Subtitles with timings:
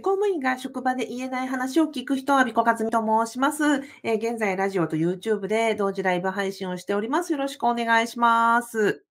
[0.00, 3.82] 公務員が職場で言えない話を聞く人は、ビコカズミと申します。
[4.02, 7.32] え現在、ラジオと YouTube で同時ライブ配信をしております。
[7.32, 9.04] よろしくお願いします。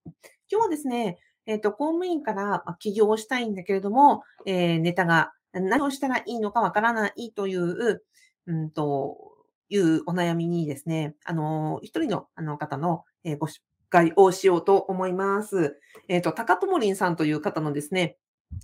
[0.52, 8.04] 今日はですね、えっ、ー、と、公務員から起業をしたいんだけれども、えー、ネタが何をしたらいいのかわからないという、
[8.48, 9.36] うんと、
[9.70, 13.60] いうお悩みにですね、あの、一人のあの方の、え、ご紹
[13.90, 15.80] 介をしようと思います。
[16.08, 18.18] えっ、ー、と、高友林さんという方のですね、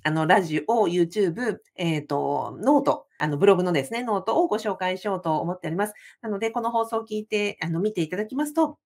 [0.03, 5.93] あの、ラジオ、YouTube、えっ、ー、と、 note、あの、ブログのですね、ノートをご紹介しようと思っております。
[6.21, 8.79] なので、この放送を聞いて、あの、見ていただきますと、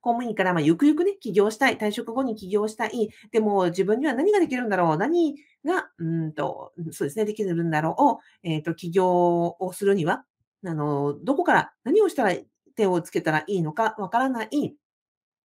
[0.00, 10.24] 公務員から、まあ、ゆくゆくね、起業したい、退職後に起業したい、でも自分には何ができるんだろう、何が、うんと、そうですね、できるんだろう、えっ、ー、と、起業をするには、
[10.64, 12.34] あの、どこから何をしたら
[12.74, 14.76] 手をつけたらいいのかわからない、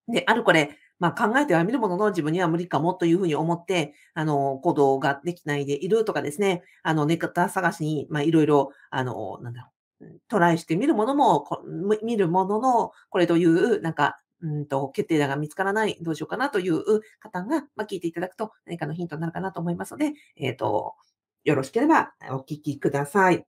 [0.08, 11.48] で、あるこれ、まあ、考えてはみるものの自分には無理かもというふうに思って、あの、行動ができないでいるとかですね、あの、ネタ探しに、まあ、いろいろ、あの、なんだろう、トライしてみるものも、
[12.04, 20.94] 見るものの、これという、なんか、うんと、決定打が見つからない、どうしようかなという方が、まあ、聞いていただくと何かのヒントになるかなと思いますので、えっ、ー、と、
[21.44, 23.44] よろしければお聞きください。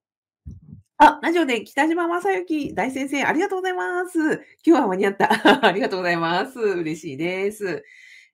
[0.97, 4.19] あ、ラジオで北島正幸大先生、ありがとうございます。
[4.65, 5.29] 今日は間に合った。
[5.65, 6.59] ありがとうございます。
[6.59, 7.83] 嬉しいです。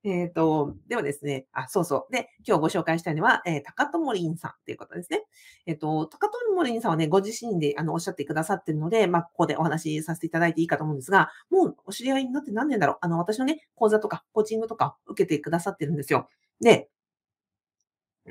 [0.03, 2.13] えっ、ー、と、ではですね、あ、そうそう。
[2.13, 5.23] で、今日ご紹介したいのは、えー、高友林さんっていうことですね。
[5.67, 16.29] えっ、ー、と、高友林さんはね、ご自身であのおっしゃってくださってるので、まあ、ここでお話しさせていただいていいかと思うんですが、もうお知り合いになって何年だろうあの、私のね、講座とか、コーチングとか受けてくださってるんですよ。
[16.61, 16.89] で、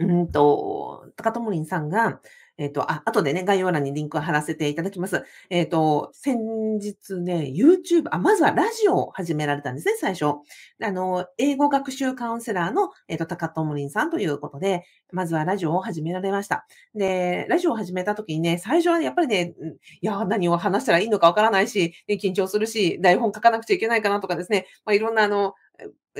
[0.00, 0.77] うんと、
[1.18, 2.20] 高友林さんが、
[2.58, 5.24] えっ、ー、と、あ、後でね、概要欄にリンクを貼らせていただきます。
[5.48, 10.38] えっ、ー、と、先日ね、YouTube、あ、まずはラジオを始められたんですね、最初。
[10.82, 16.66] あの、英語学習カウンセラーの、えっ、ー、と、高友林さんということで、まずはラジオを始められました。
[16.94, 19.54] で、ラジオを始めた時にね、最初はやっぱりね、
[20.00, 25.54] いや、何を話したらいいのかわからないし、緊張するし、台本書かなくちゃいけないかなとかですね、まあ、いろんなあの、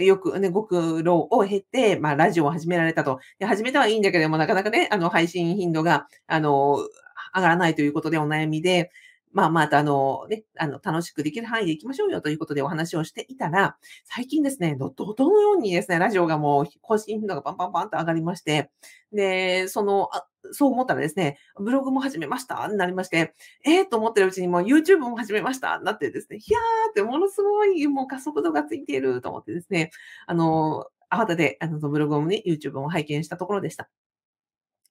[0.01, 3.21] よくね、ご苦労を経て、まあ、ラジオを始められたと。
[3.39, 6.79] で始めたはいいんだけども、なかなかね、あの、配信頻度が、あの、
[7.35, 8.91] 上がらないということでお悩みで、
[9.33, 18.71] まあ、また、あの、ね、あの、楽しくできる範囲で行きましょうよということでお話をしていたら、最近ですね、怒涛のようにですね、ラジオがもう更新頻度がパンパンパンと上がりまして、
[19.13, 23.35] で、その、あそう思ったらですね、ブログも始めましたになりまして、
[23.65, 29.91] ええー、と思ってるうちにもう YouTube も始めましたなってですね、ひゃーってものすごいもう加速度がついていると思ってですね、
[30.27, 33.89] あの、慌てて、あの、ブログもね、YouTube も拝見したところでした。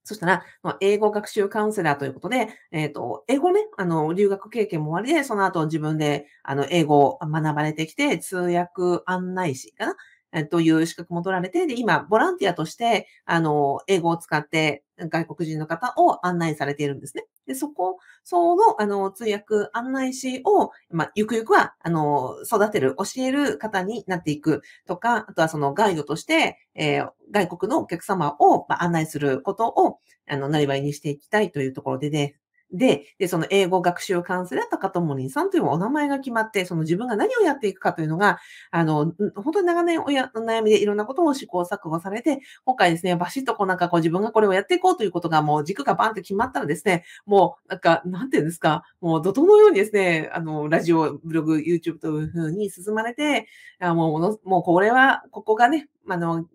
[0.07, 0.43] そしたら、
[0.79, 9.95] 英語学習カウンセラーということで、えっ、ー、と、英語ね、あの、留学経験も終わりで、その後自分で、あの、英語を学ばれてきて、通訳案内士か
[10.31, 10.47] な？
[10.49, 17.25] という資格も取られて、で、今、ボランティアとして、あの、英語を使って外国人の方を案内されているんですね。
[17.45, 32.35] で、そこ、その、あの、通訳案内士を、まあ、ゆくゆくは、あの、育てる、教える方になっていくとか、あとはそのガイドとして、えー、外国のお客様を、まあ、案内することを、あの、なりわいにしていきたいというところでね、
[32.73, 38.39] で、で、その英語学習カウンセラー高友林さんというお名前が決まって、その自分が何をやっていくかというのが、
[38.71, 53.47] あの、本当に長年おや悩みでいろんなことを試行錯誤されて、今回ですね、バシッとこうなんかこう自分がこれをやっていこうということがもう軸がバンって決まったらですね、もうなんか、なんていうんですか、もう怒涛のようにですね、あの、ラジオ、ブログ、YouTube というふうに進まれて、
[53.79, 56.45] あもう、もうこれは、ここがね、あの、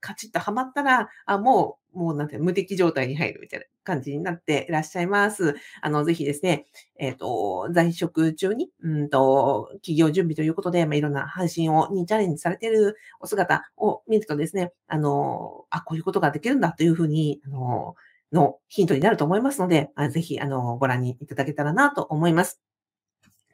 [0.00, 5.56] カチッとハマったら、あ、もう、もうなんて無敵状態に入るみたいな感じになっていらっしゃいます。
[5.80, 6.66] あの、ぜひですね、
[6.98, 17.94] えっ、ー、と、在職中に、うんと、企業準備ということで、まあ、いろんな配信を、にチャレンジされているお姿を見るとですね、あの、あ、こういうことができるんだというふうに、あの、
[18.32, 22.71] のヒントになると思いますので、ぜひ、あの、ご覧にいただけたらなと思います。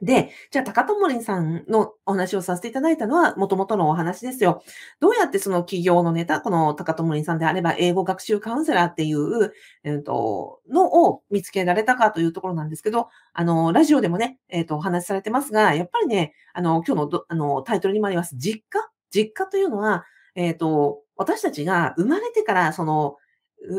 [0.00, 4.62] で、じゃあ、高友さんのお話をさせていただいたのは、もともとのお話ですよ。
[5.00, 9.52] どうやってその企業のネタ、この高友さんであれば、英語学習カウンセラーっていう、
[9.84, 20.04] えっ、ー、と、のを見つけられたかというところなんですけど、あの、ラジオでもね、えっ、ー、と、お話しされてますが、やっぱりね、あの、今日のあのタイトルにもあります、実家実家というのは、
[20.34, 23.16] えっ、ー、と、私たちが生まれてから、その、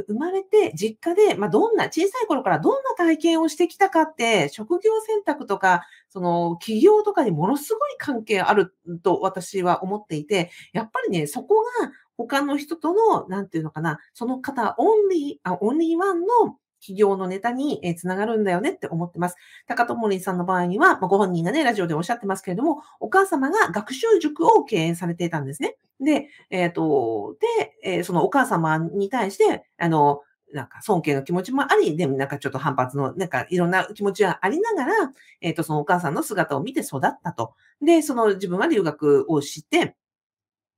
[0.08, 8.74] 生まれて実家で、まあ、どんな、小さい頃からどんな体験をしてきたかって、職業選択とか、その企業とかにものすごい関係ある
[9.04, 19.36] と私は思っていて、やっぱりね、そこが他の人との、なんていうのかな、その方オンリー、あオンリーワンの企業のネタに、えー、つながるんだよねって思ってます。
[19.68, 25.76] 高友林さんの場合には、ま、ご本人がね、ラジオでおっしゃってますけれども、お母様が学習塾を経営されていたんですね。
[26.00, 30.22] で、えっ、ー、と、で、えー、そのお母様に対して、あの、
[30.54, 34.94] なんか尊敬の気持ちもあり、でもなんかちょっと反発の、なんかいろんな気持ちはありながら、
[35.42, 37.54] えっ、と、そのお母さんの姿を見て育ったと。
[37.81, 39.96] で、その自分は留学をして、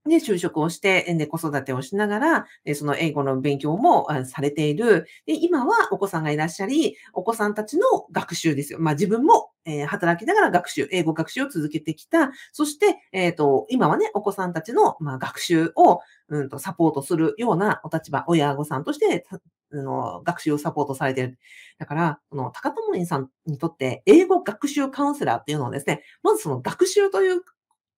[0.09, 5.05] で、就職をして、え、ね、子育てをしながら、その英語の勉強も、されている。
[5.27, 8.79] で、今はお子さんがいらっしゃり、お子さんたちの学習ですよ。
[8.79, 12.31] まあ、自分も、えー働きながら学習、英語学習を続けてきた。
[12.51, 15.99] そして、えっと、今はね、お子さんたちの、まあ、学習を、
[16.29, 21.37] うんと、サポートするようなお立場、親御さんとして、あの、学習をサポートされている。
[21.77, 27.41] だから、この、高友林さんにとって、英語学習カウンセラーっていうのはですね、まずその学習という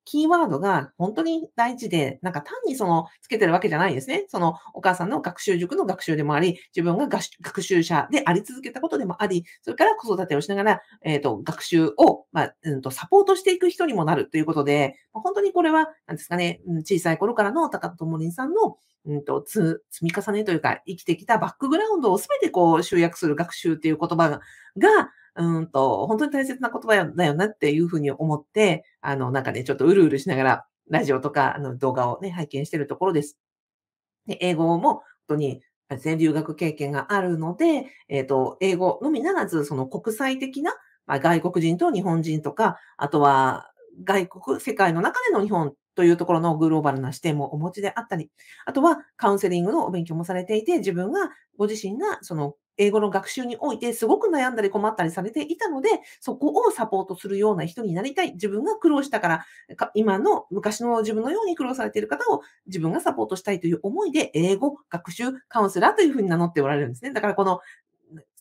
[0.06, 4.26] キーワードが本当に大事で、なんか単にそのつけてるわけじゃないんですね。
[4.28, 24.42] そのお母さんの学習塾の学習でもあり、自分が学習者であり続けたことでもあり、それから子育てをしながら、えっ、と、学習を、まあ、うんと、サポートしていく人にもなるということで、本当にこれは、なんですかね、小さい頃からの高田智林さんの、うんと、つ積み重ねというか、生きてきたバックグラウンドをすべてこう集約する学習っていう言葉が、
[24.78, 33.38] がうんと、本当に大切な言葉だよなっていうふうに思って、あの、なんかね、ちょっとうるうるしながら、ラジオとか、あの、動画をね、拝見してるところです。
[34.28, 40.74] で、英語も本当に、あですね、留学経験があるので、えっと、英語のみならず、その国際的な、
[41.08, 43.72] まあ、外国人と日本人とか、あとは
[44.04, 48.30] 外国、世界の中での日本というところのグローバルな視点もお持ちであったり、
[48.66, 58.34] あとはカウンセリングのお勉強もされていて、自分が、ご自身がその英語の学習においてすごく悩んだり困ったりされていたので、そこをサポートするような人になりたい。
[58.34, 59.46] 自分が苦労したから、
[59.94, 67.14] 今の昔の自分のように苦労されている方を自分がサポートしたいという思いで、英語学習カウンセラーというふうに名乗っておられるんですね。
[67.14, 67.60] だからこの、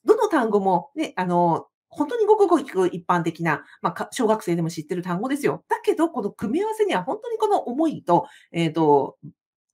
[0.04, 5.62] どの単語もね、あの、本当にごくごく一般的な、まあ、小学生でも知ってる単語ですよ。
[5.68, 9.18] だけど、この組み合わせには本当にこの思いと、えっと、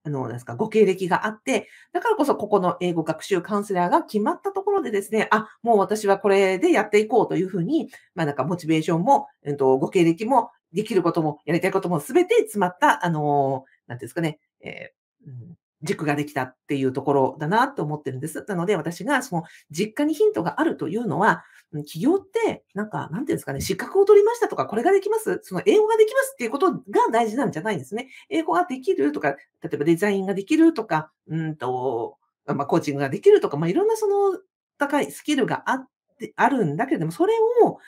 [0.05, 18.45] あの、なんですか、ご経歴があって、だからこそここの英語学習カウンセラーが決まったところでですね、あ、もう私はこれでやっていこうというふうに、まあなんかモチベーションも、うんと、ご経歴も、できることも、やりたいこともすべて詰まった、あの、なんていうんですかね、えーうん軸ができたっていうところだなと思ってるんです。
[18.49, 26.83] なので、私がその実家にヒントがあるというのは、企業って、なんか、なんていうんですかね、資格を取りましたとか、これができますその英語ができますっていうことが
[27.13, 28.09] 大事なんじゃないんですね。
[28.31, 29.33] 英語ができるとか、
[29.63, 32.17] 例えばデザインができるとか、うんと、
[32.47, 34.39] まあ、コーチングができるとか、まあ、いろんなその
[34.79, 35.89] 高いスキルがあっ
[36.19, 37.79] て、あるんだけれども、それを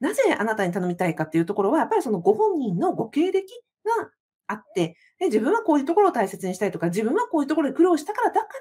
[0.00, 3.52] なぜあなたに頼みたいかっていうところは、やっぱりそのご本人のご経歴
[3.84, 4.10] が
[4.46, 8.52] あって、で自分はこういうところを大切にしたいとか、自分はこういうところで苦労したから、だから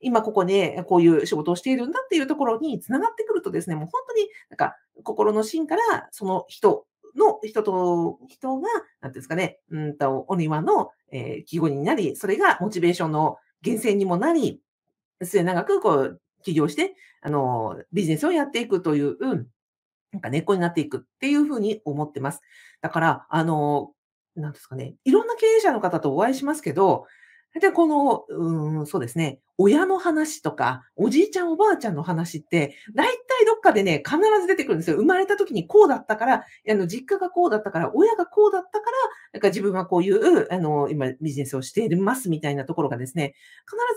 [0.00, 6.86] 今ここでこういう仕事をしているんだっていうところに繋がってくるとですね、もう本当になんか心の芯からその人
[7.16, 8.68] の人と人が、
[9.00, 14.60] なんですかね、うんと、お庭の、えー季語になり、それがモチベーションの源泉にもなり、
[15.22, 19.46] 末永くこう起業して、あの、ビジネスをやっていくという、うん
[20.10, 22.40] なんか根っこになっていくっていうふうに思ってます。
[22.80, 23.92] だから、あの、
[24.40, 27.06] なんですかね、いろんな経営者の方とお会いしますけど、
[27.60, 34.96] で、この、うん、そうですね、親の話とか、おじいちゃんおばあちゃんの話って、大体どっかでね、必ず出てくるんですよ。
[34.96, 38.96] 生まれた時にこうだったから、あの、実家がこうだったから、親がこうだったから、
[39.32, 43.34] なんか自分はこういう、あの、今ビジネスをしていますみたいなところがですね、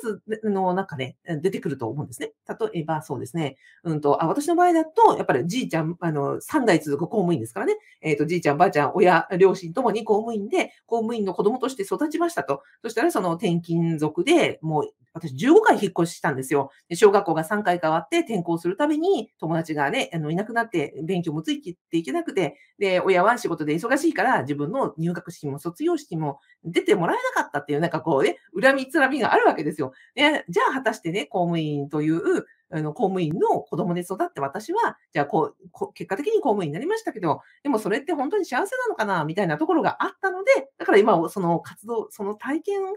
[0.01, 2.31] 必ず、あの、なんかね、出てくると思うんですね。
[2.47, 7.77] 例えば、そうですね、うんと、あ、私の場合だと、やっぱりじいちゃん、あの、3代続く公務員ですからね。
[8.01, 12.63] えっ、と、じいちゃん、ばあちゃん、親、両親ともに公務員で、公務員の子供として育ちましたと。
[12.81, 16.71] そしたら、その転勤族で、もう、私15回引っ越ししたんですよ。
[16.93, 29.91] 小学校が3回変わって転校するたびに、友達がね、あの、いなくなって勉強もついていけなくて、で、親は仕事で忙しいから、自分の入学式も卒業式も出てもらえなかったっていう、なんかこうね、恨みつらみがあるわけですよ。
[30.15, 42.89] で、じゃあ果たしてね、公務員という、あの、公務員の子供で育って私は、じゃあこう、こ結果的に公務員になりましたけど、でもそれって本当に幸せなのかなみたいなところがあったので、だから今、その活動、その体験が、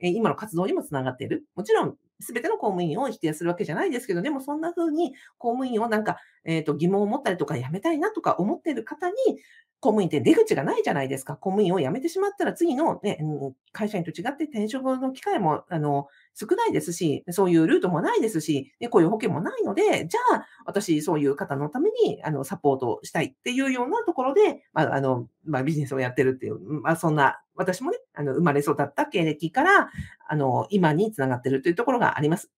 [0.00, 1.44] えー今の活動にもつながっている。
[1.54, 9.14] もちろん、すべての公務員を否定するわけじゃないですけど、でもそんな風に公務員をなんか、えっ、と、疑問を持ったりとか、辞めたいなとか思っている方に、
[9.80, 11.36] 公務員って出口がないじゃないですか。
[11.36, 13.18] 公務員を辞めてしまったら次のね、
[13.72, 29.90] 会社員と違って転職の機会も、あの、少ないですし、そういうルートもないですし、で、こういう保険もないので、じゃあ、私、そういう方のために、あの、サポートしたいっていうようなところで、まあ、あの、まあ、ビジネスをやってるっていう、まあ、そんな、私もね、あの、生まれ育った経歴から、
[30.28, 32.50] あの、今につながってるというところがあります。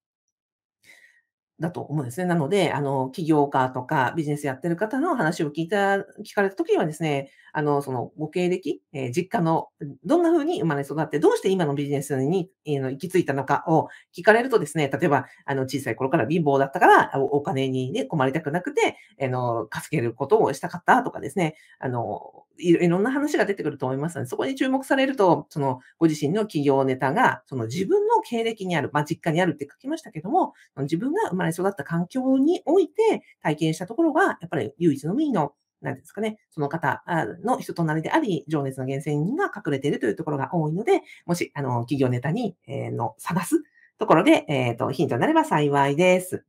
[1.60, 2.26] だと思うんですね。
[2.26, 9.68] なので、あの、起業家とかビジネスやってる方の話を聞いた聞かれた時にはですね、あの、そのご経歴、えー実家の
[10.04, 37.05] どんな風に生まれ育って、どうして今のビジネスに、えーの行き着いたのかを聞かれるとですね、例えば、あの、小さい頃から貧乏だったから、おお金にね、困りたくなくて、あの、稼げることをしたかったとかですね、あの、いろいろんな話が出てくると思いますので、そこに注目されると、その、ご自身の企業ネタが、その自分の経歴にある、まあ、実家にあるって書きましたけども、自分が生まれ育った環境において体験したところが、やっぱり唯一のみの、なんですかね、その方
[37.45, 43.62] の人となりであり、情熱の源泉が隠れているというところが多いので、もし、あの、企業ネタに、えーの探す
[43.99, 46.45] ところで、えっ、と、ヒントになれば幸いです。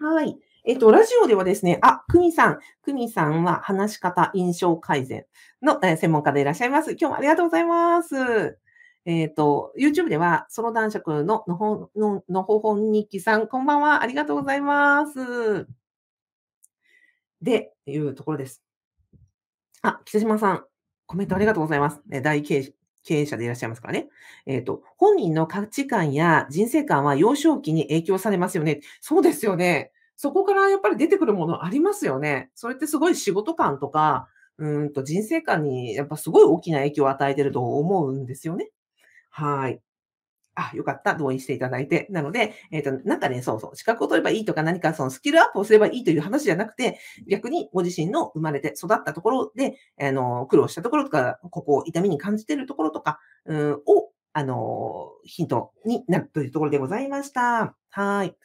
[0.00, 0.36] はい。
[0.64, 2.58] えっ、と、ラジオではですね、あ、クミさん。
[2.82, 5.26] クミさんは話し方印象改善
[5.62, 6.92] の、え専門家でいらっしゃいます。
[6.92, 8.67] 今日もありがとうございます。
[9.08, 14.02] えっ、と、YouTube では、ソロ男爵ののほののほほん日記さん、こんばんは。
[14.02, 15.66] ありがとうございます。
[17.40, 18.62] で、いうところです。
[19.80, 20.64] あ、北島さん、
[21.06, 22.02] コメントありがとうございます。
[22.06, 22.74] ね大経
[23.08, 24.10] 営者でいらっしゃいますからね。
[24.44, 28.80] えっ、と、本人の価値観や人生観は幼少期に影響されますよね。
[29.00, 29.90] そうですよね。
[30.16, 32.50] そこからやっぱり出てくるものありますよね。
[32.54, 38.70] それってすごい仕事観とか、うんと人生観にやっぱすごい大きな影響を与えてると思うんですよね。
[39.30, 39.80] はい。
[40.56, 41.14] あ、よかった。
[41.14, 42.08] 同意していただいて。
[42.10, 57.76] なので、えっ、と、なんかね、そうそう、資格を取ればいいとか何かそのスキルアップをすればいいという話じゃなくて、逆にご自身の生まれて育ったところで、あの、苦労したところとか、ここを痛みに感じているところとか、うん、を、あの、ヒントになるというところでございました。
[57.90, 58.36] はい。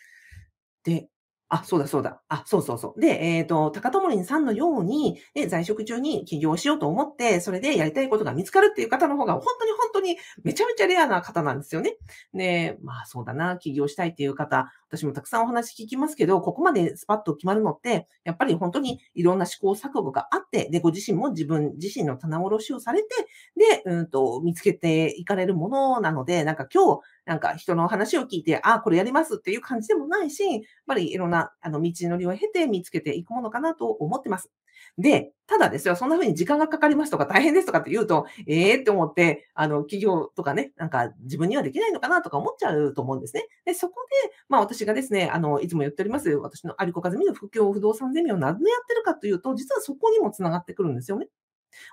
[0.83, 1.09] で、
[1.55, 2.19] あ、そうだそうだ。
[2.29, 2.99] あ、そうそうそう。
[2.99, 11.95] で、えっ、と、高友林さんのように、ね、在職中に起業しようと思って、それでやりたいことが見つかるっていう方の方が、本当に本当にめちゃめちゃレアな方なんですよね。
[12.33, 23.09] で、まあそうだな、起業したいっていう方、私もたくさんお話聞きますけど、ここまでスパッと決まるのって、やっぱり本当にいろんな試行錯誤があって、で、ご自身も自分自身の棚卸しをされて、
[23.55, 34.49] で、うんと、見つけていかれるものなので、なんか今日、なんか人の話を聞いて、ああ、これやりますっていう感じでもないし、やっぱりいろんな、あの、道のりを経て見つけていくものかなと思ってます。
[34.97, 43.47] で、ただですよ、そんな風に時間がかかりますとか大変ですとかって言うと、ええって思って、あの、企業とかね、なんか自分にはできないのかなとか思っちゃうと思うんですね。
[43.65, 43.95] で、そこ
[44.27, 51.27] で、まあ私がですね、あの、いつも言っております、私の有子和美の副業不動産ゼミをなぜやってるかというと、実はそこにもつながってくるんですよね。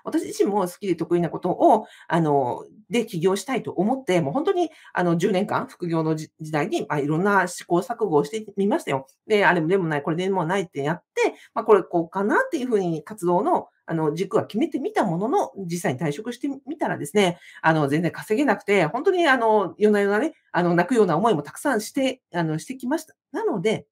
[0.03, 9.07] 私自身も好きで得意なことを、あの、で起業したいと思って、もう本当に、あの、10年間、副業の時代に、まあ、いろんな試行錯誤をしてみましたよ。
[9.27, 23.15] で、あれもでもない、これでもないってやって、まあ、これこうかなっていうふうに活動の、あの、軸は決めてみたものの、実際に退職してみたらですね、あの、全然稼げなくて、本当に、あの、夜な夜なね、あの、泣くような思いもたくさんして、あの、してきました。
[23.31, 23.85] なので、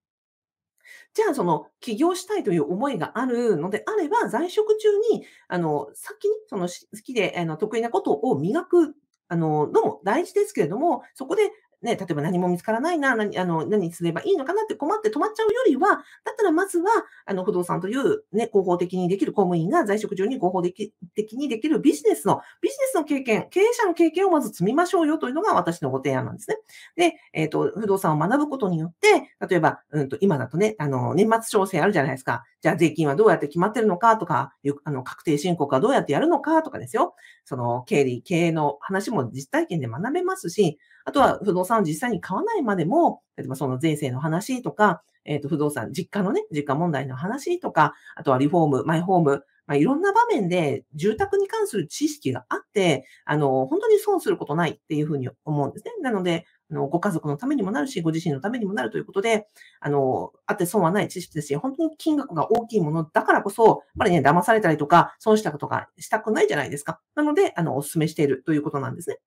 [1.13, 6.73] じゃあ、その、起業したいという思いがあるのであれば、在職中に、あの、先に、その、好
[7.03, 8.95] きで、あの、得意なことを磨く、
[9.27, 16.89] あの、のも大事ですけれども、そこで、ね、例えば何も見つからないな、何、あの、何すればいいのかなって困って止まっちゃうよりは、だったらまずは、
[17.25, 26.57] あの、不動産というね、合法的にできる公務員が在職中に合法的的にできるビジネスの、ビジネスの経験、経営者の経験をまず積みましょうよというのが私のご提案なんですね。
[26.95, 32.43] で、えっ、と、不動産を学ぶことによって、例えば、うんと、今だとね、あの、年末調整あるじゃないですか。
[32.61, 37.15] じゃあ税金はどうやって決まってるのかとか、あの、確定申告はどうやってやるのかとかですよ。
[37.45, 55.91] その、経理、経営の話も実体験で学べますし、あとは不動産を実際に買わないまでも、例えばその税制の話とか、えっ、と、不動産、実家のね、実家問題の話とか、あとはリフォーム、マイホーム、まあ、いろんな場面で住宅に関する知識があって、あの、本当に損することないっていうふうに思うんですね。
[56.01, 59.47] なので、あの、ご家族のためにもなるし、ご自身のためにもなるということで、
[59.79, 66.99] あの、あって損はない知識ですし、本当に金額が大きいものだからこそ、やっぱりね、騙されたりとか、損したことがしたくないじゃないですか。
[67.13, 69.17] なので、あの、お勧めしているということなんですね。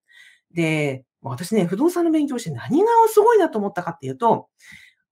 [0.55, 4.49] で、私ね、不動産の勉強して何がすごいなと思ったかっていうと、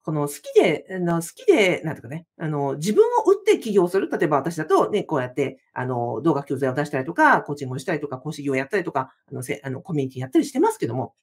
[0.02, 4.08] この好きで、好きで、なんていうかね、あの、自分を売って起業する。
[4.10, 11.14] 例えば私だとね、こうやって、あの、動画教材を出したりとか、コーチングをしたりとか、講師業をやったりとか、あの、せあのコミュニティやったりしてますけども、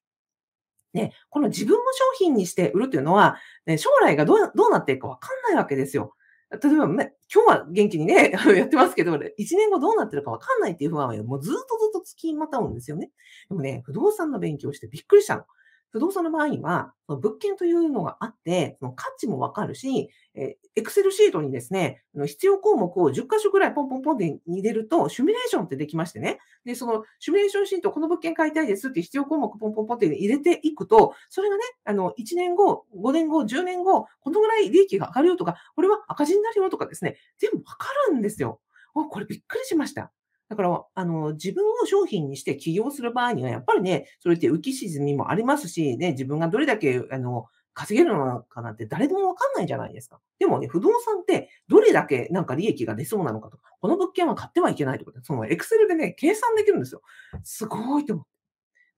[0.93, 6.15] ね、この自分の商品にして売るというのは、ね、将来がどうどうなっていくかわかんないわけですよ。
[6.50, 13.12] 例えば、ね、今日は元気にね、 やってますけど、1年後どうなってるかわかんないっていう不安はもうずっとずっと付きまたうんですよね。
[13.50, 15.44] でもね、不動産の勉強してびっくりしたの。
[15.91, 26.39] 不動産の場合には、その物件というのがあって、その価値もわかるし、えー、Excel シートにですね、必要項目を10箇所ぐらいポンポンポンで入れると、シミュレーションってできましてね。
[26.65, 38.60] で、そのシミュレーションシート、この物件買いたいですって必要項目ポンポンポンって入れていくと、それがね、あの、1年後、5年後、10年後、このぐらい利益が上がるよとか、これは赤字になるよとかですね、全部わかるんですよ。
[38.94, 40.12] これびっくりしました。
[40.50, 50.20] だから、あの、自分を商品にして起業する場合には、やっぱりね、それって浮き沈みもありますし、ね、自分がどれだけ、あの、稼げるのかなんて誰でもわかんないじゃないですか。
[50.39, 57.01] でもね、不動産ってどれだけなんか利益が出そうなのかとか、この物件は買ってはいけないとか、そのエクセルでね、計算できるんですよ。
[57.44, 58.32] すごいと思って。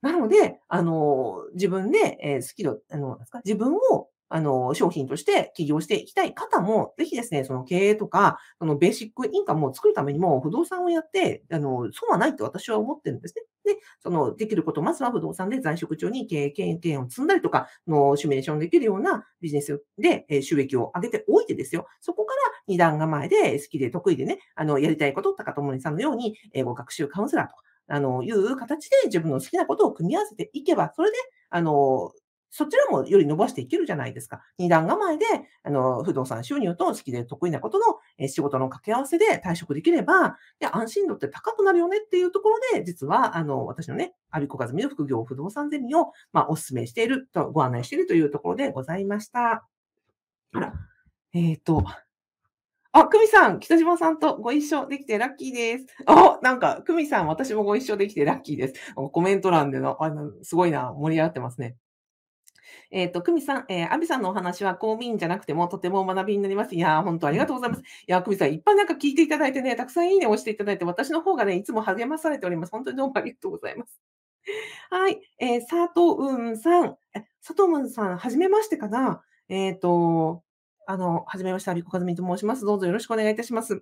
[0.02, 13.74] なので、あの、自分で、えー、スキル、あの、自分をあの、商品として起業していきたい方も、ぜひですね、その経営とか、そのベーシックインカムを作るためにも、不動産をやって、あの、損はないと私は思ってるんですね。
[13.74, 21.88] で、その、できること、まずは不動産で在職中に経営経験を積んだりとか、の、シミュレーションできるようなビジネスで、え収益を上げておいてですよ。
[22.02, 31.18] そこから二段構えで好きで得意でね、あの、やりたいこと、高友さんのように、英語学習カウンセラーとか、あの、いう形で自分の好きなことを組み合わせていけば、それで、
[31.50, 32.12] あの、
[32.50, 34.42] そちらもより伸ばしていけるじゃないですか。
[34.58, 35.26] 二段構えで、
[35.64, 49.66] あの、不動産収入と好きで得意なことの、仕事の掛け合わせで退職できれば、で安心度って高くなるよねっていうところで、実は、あの、私のね、アビコカズミの副業不動産ゼミを、まあ、お勧めしていると、ご案内しているというところでございました。
[50.54, 50.74] あら、
[51.34, 51.84] えっ、ー、と、
[52.92, 55.86] あ、久美さん、北島さんとご一緒できてラッキーです。
[56.08, 58.74] あ、なんか、久美さん、私もご一緒できてラッキーです。
[58.96, 61.76] コメント欄での、あの、すごいな、盛り上がってますね。
[62.92, 66.76] えっ、ー、と、久美さん、えー、アビさんのお話は公務員じゃなくてもとても学びになります。
[66.76, 67.82] いやー、本当ありがとうございます。
[67.82, 72.72] いやー、久美さん、いっぱいなんか聞いていただいてね、たくさんいいねを押していただいて、私の方がね、いつも励まされております。
[72.72, 74.00] 本当にどうもありがとうございます。
[74.90, 75.20] はい。
[75.40, 76.98] えー、佐藤うんさん。
[77.14, 79.22] え、佐藤うんさん、はじめましてかな？
[79.50, 80.44] えっ、ー、と、
[80.92, 82.66] あの、はじめまして、アビコカズミと申します。
[82.66, 83.76] どうぞよろしくお願いいたします。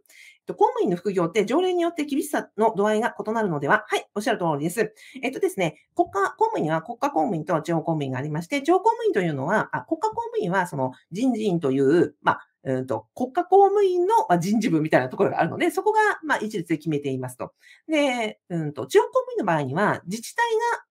[0.45, 4.93] 公務員の副業って条例によって厳しさの度合いが異なるのでははい、おっしゃる通りです。
[5.23, 17.53] えっとですね、国家公務員は国家公務員と地方公務員がありまして、地方公務員というのは、あ国家公務員はその人事院という、まあ、うんと、国家公務員の人事部みたいなところがあるので、そこが、まあ、一律で決めていますと。
[17.87, 20.43] で、うんと、地方公務員の場合には、自治体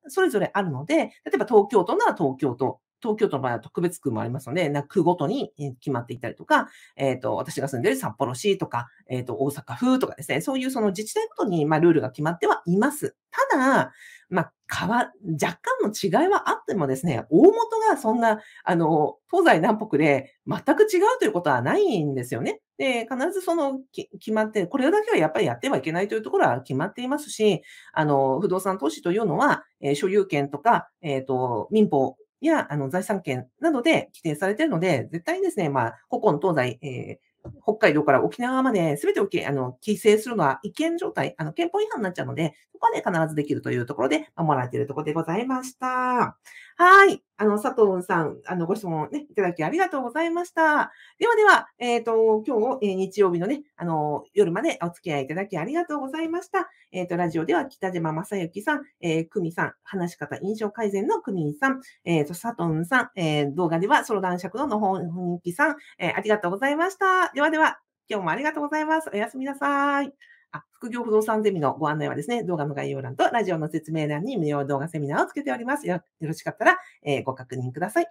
[0.06, 13.16] がそれぞれあるので、例えば東京都なら東京都、東京都の場合は特別区もありますので、区ごとに決まっていたりとか、えっ、ー、と、私が住んでいる札幌市とか、えっ、ー、と、大阪府とかですね、そういうその自治体ごとに、まあ、ルールが決まってはいます。
[13.50, 13.92] ただ、
[14.28, 17.54] まあ、変わ、若干の違いはあってもですね、大元
[17.88, 22.60] がそんな、あの、東西南北で全く違うということはないんですよね。
[22.76, 46.36] で、必ずその、決まって、これだけはやっぱりやってはいけないというところは決まっていますし、あの、不動産投資というのは、えー、所有権とか、えっ、ー、と、民法や、あの、財産権などで規定されているので、絶対にですね、まあ、古今東西、えー、北海道から沖縄まで全てをあの規制するのは違憲状態、あの憲法違反になっちゃうので、そこはね、必ずできるというところで守られているところでございました。
[46.78, 47.22] はい。
[47.38, 50.92] あの、佐藤さん、あの、ご質問ね、いただきありがとうございました。
[51.18, 56.68] ではでは、えっ、ー、と、今日、えー、日曜日のね、あの、夜までお付き合いいただきありがとうございました。
[56.92, 67.32] えっ、ー、と、ラジオでは北島正幸さん、えー、久美さん、話し方印象改善の久美さん、えっ、と、佐藤さん、え、動画ではソロ男爵のの本人気さん、えありがとうございました。
[67.32, 69.08] ではでは、今日もありがとうございます。
[69.10, 70.35] おやすみなさい。
[70.56, 75.86] あ、副業不動産ゼミのご案内はですね、動画の概要欄とラジオの説明欄に無料動画セミナーをつけております。
[75.86, 78.06] よろしかったら、えー、ご確認ください。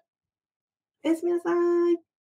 [1.03, 2.14] おやすみなさい。